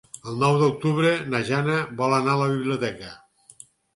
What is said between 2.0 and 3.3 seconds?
vol anar a la biblioteca.